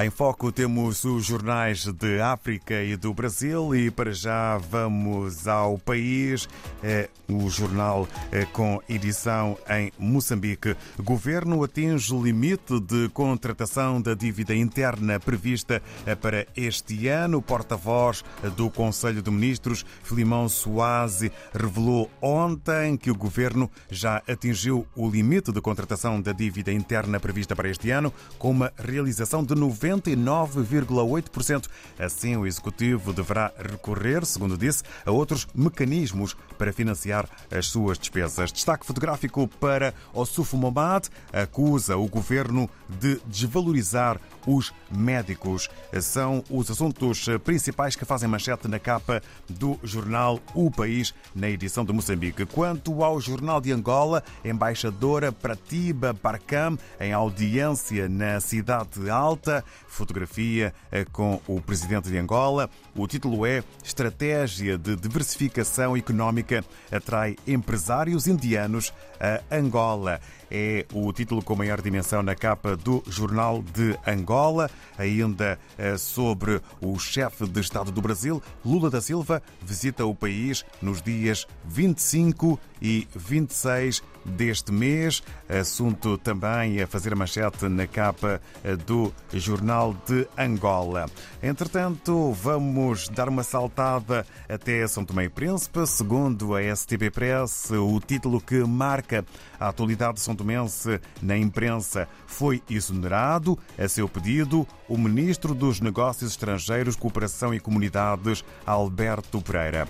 [0.00, 5.76] Em foco temos os jornais de África e do Brasil e para já vamos ao
[5.76, 6.48] país,
[6.82, 10.74] eh, o jornal eh, com edição em Moçambique.
[10.98, 17.42] Governo atinge limite de contratação da dívida interna prevista eh, para este ano.
[17.42, 18.24] Porta-voz
[18.56, 25.52] do Conselho de Ministros, Filimão Soazi, revelou ontem que o governo já atingiu o limite
[25.52, 31.66] de contratação da dívida interna prevista para este ano, com uma realização de 90 99,8%.
[31.98, 38.52] Assim, o Executivo deverá recorrer, segundo disse, a outros mecanismos para financiar as suas despesas.
[38.52, 45.68] Destaque fotográfico para Ossufo Momad acusa o governo de desvalorizar os médicos.
[46.00, 51.84] São os assuntos principais que fazem manchete na capa do jornal O País, na edição
[51.84, 52.46] de Moçambique.
[52.46, 61.04] Quanto ao jornal de Angola, embaixadora Pratiba Barcam, em audiência na Cidade Alta, fotografia eh,
[61.10, 62.70] com o presidente de Angola.
[62.94, 70.20] O título é Estratégia de Diversificação Económica atrai empresários indianos a Angola.
[70.50, 74.70] É o título com maior dimensão na capa do Jornal de Angola.
[74.98, 80.64] Ainda eh, sobre o chefe de Estado do Brasil, Lula da Silva, visita o país
[80.82, 85.22] nos dias 25 e 26 deste mês.
[85.48, 89.61] Assunto também a fazer manchete na capa eh, do Jornal
[90.06, 91.06] de Angola.
[91.42, 95.86] Entretanto, vamos dar uma saltada até São Tomé e Príncipe.
[95.86, 99.24] Segundo a STB Press, o título que marca
[99.60, 103.56] a atualidade são tomense na imprensa foi exonerado.
[103.78, 109.86] A seu pedido, o Ministro dos Negócios Estrangeiros, Cooperação e Comunidades, Alberto Pereira.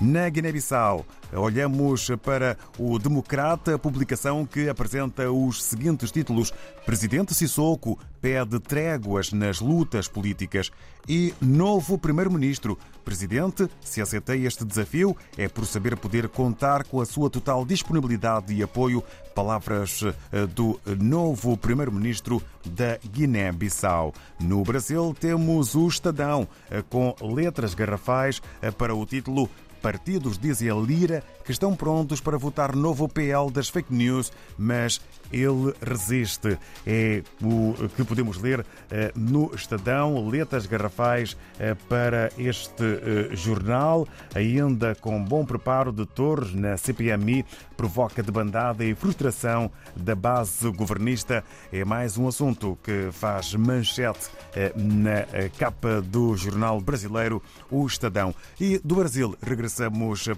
[0.00, 6.54] Na Guiné-Bissau, olhamos para o Democrata, publicação que apresenta os seguintes títulos:
[6.86, 10.70] Presidente Sissoko pede tréguas nas lutas políticas
[11.06, 12.78] e novo Primeiro-Ministro.
[13.04, 18.54] Presidente, se aceitei este desafio, é por saber poder contar com a sua total disponibilidade
[18.54, 19.04] e apoio.
[19.34, 24.14] Palavras eh, do novo Primeiro-Ministro da Guiné-Bissau.
[24.40, 29.48] No Brasil, temos o Estadão, eh, com letras garrafais eh, para o título
[29.80, 35.00] partidos, dizem a Lira, que estão prontos para votar novo PL das fake news, mas
[35.32, 36.58] ele resiste.
[36.86, 44.06] É o que podemos ler eh, no Estadão, letras garrafais eh, para este eh, jornal,
[44.34, 47.44] ainda com bom preparo de Torres na CPMI,
[47.76, 51.42] provoca debandada e frustração da base governista.
[51.72, 54.28] É mais um assunto que faz manchete
[54.76, 58.34] na capa do jornal brasileiro, o Estadão.
[58.60, 59.69] E do Brasil, regressamos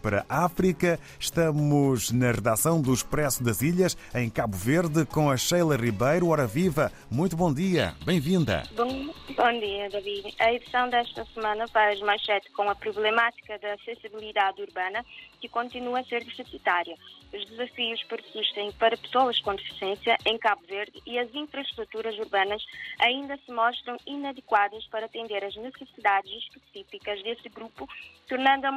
[0.00, 0.98] para a África.
[1.18, 6.28] Estamos na redação do Expresso das Ilhas, em Cabo Verde, com a Sheila Ribeiro.
[6.28, 8.64] Ora viva, muito bom dia, bem-vinda.
[8.76, 10.34] Bom, bom dia, David.
[10.38, 15.04] A edição desta semana faz manchete com a problemática da acessibilidade urbana,
[15.40, 16.96] que continua a ser deficitária.
[17.32, 22.62] Os desafios persistem para pessoas com deficiência em Cabo Verde e as infraestruturas urbanas
[23.00, 27.88] ainda se mostram inadequadas para atender às necessidades específicas desse grupo,
[28.28, 28.72] tornando a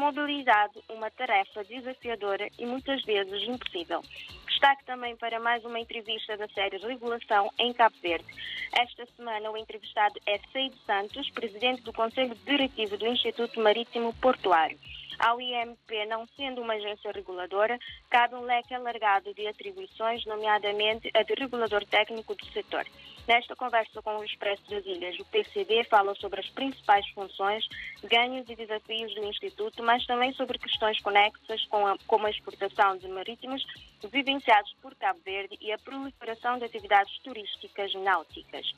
[0.89, 4.01] uma tarefa desafiadora e muitas vezes impossível.
[4.47, 8.25] Destaque também para mais uma entrevista da série Regulação em Cabo Verde.
[8.73, 14.77] Esta semana o entrevistado é Seide Santos, presidente do Conselho Diretivo do Instituto Marítimo Portuário.
[15.19, 21.23] Ao IMP, não sendo uma agência reguladora, cabe um leque alargado de atribuições, nomeadamente a
[21.23, 22.85] de regulador técnico do setor.
[23.27, 27.67] Nesta conversa com o Expresso das Ilhas, o PCD fala sobre as principais funções,
[28.03, 32.97] ganhos e desafios do Instituto, mas também sobre questões conexas com a, como a exportação
[32.97, 33.65] de marítimos
[34.11, 38.71] vivenciados por Cabo Verde e a proliferação de atividades turísticas náuticas.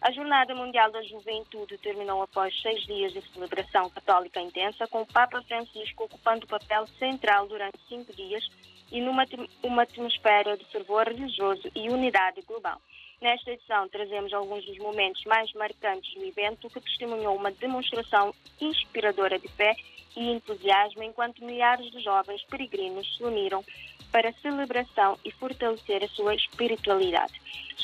[0.00, 5.06] A Jornada Mundial da Juventude terminou após seis dias de celebração católica intensa, com o
[5.06, 8.44] Papa Francisco ocupando o papel central durante cinco dias
[8.90, 9.24] e numa
[9.62, 12.80] uma atmosfera de fervor religioso e unidade global.
[13.20, 19.38] Nesta edição, trazemos alguns dos momentos mais marcantes do evento que testemunhou uma demonstração inspiradora
[19.38, 19.76] de fé
[20.16, 23.62] e entusiasmo enquanto milhares de jovens peregrinos se uniram
[24.10, 27.34] para celebração e fortalecer a sua espiritualidade.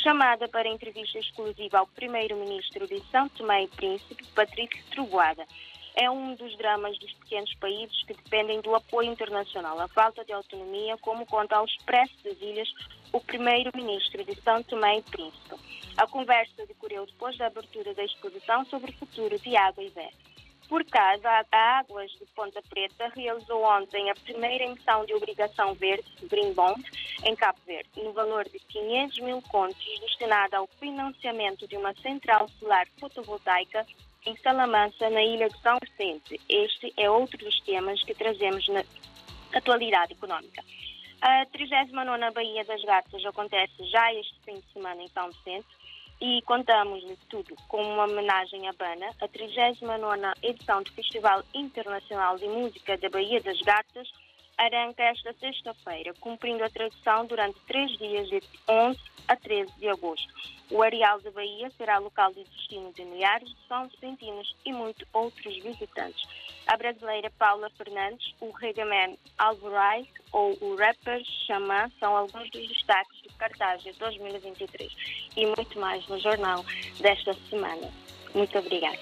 [0.02, 5.46] Chamada para entrevista exclusiva ao primeiro-ministro de São Tomé e Príncipe, Patrício Trovoada.
[5.98, 9.80] É um dos dramas dos pequenos países que dependem do apoio internacional.
[9.80, 12.68] A falta de autonomia, como conta ao Expresso das Ilhas
[13.12, 15.54] o primeiro-ministro de São Tomé e Príncipe.
[15.96, 20.25] A conversa decorreu depois da abertura da exposição sobre o futuro de Água e Verde.
[20.68, 26.04] Por caso, a Águas de Ponta Preta realizou ontem a primeira emissão de obrigação verde,
[26.24, 26.82] Green Bond,
[27.24, 32.48] em Cabo Verde, no valor de 500 mil contos, destinada ao financiamento de uma central
[32.58, 33.86] solar fotovoltaica
[34.26, 36.40] em Salamanca, na ilha de São Vicente.
[36.48, 38.82] Este é outro dos temas que trazemos na
[39.54, 40.64] atualidade económica.
[41.20, 45.66] A 39 Baía das Gatas acontece já este fim de semana em São Vicente
[46.20, 52.36] e contamos de tudo com uma homenagem à Bana, a 39 edição do Festival Internacional
[52.36, 54.08] de Música da Baía das Gatas
[54.56, 58.98] arranca esta sexta-feira, cumprindo a tradição durante três dias de 11
[59.28, 60.32] a 13 de agosto.
[60.70, 65.06] O Areal da Bahia será local de destino de milhares de São Vicentinos e muitos
[65.12, 66.22] outros visitantes.
[66.66, 73.15] A brasileira Paula Fernandes, o reggaeman Alvarez ou o rapper Xamã são alguns dos destaques
[73.36, 74.92] cartaz de 2023
[75.36, 76.64] e muito mais no jornal
[77.00, 77.88] desta semana.
[78.34, 78.98] Muito obrigada.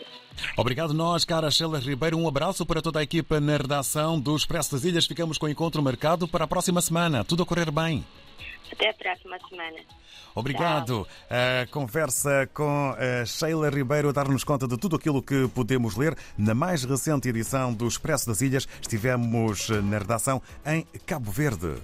[0.56, 2.16] Obrigado nós, cara Sheila Ribeiro.
[2.16, 5.06] Um abraço para toda a equipa na redação do Expresso das Ilhas.
[5.06, 7.24] Ficamos com o encontro marcado para a próxima semana.
[7.24, 8.04] Tudo a correr bem.
[8.70, 9.78] Até a próxima semana.
[10.34, 11.06] Obrigado.
[11.30, 16.16] A conversa com a Sheila Ribeiro a dar-nos conta de tudo aquilo que podemos ler
[16.36, 18.66] na mais recente edição do Expresso das Ilhas.
[18.80, 21.74] Estivemos na redação em Cabo Verde.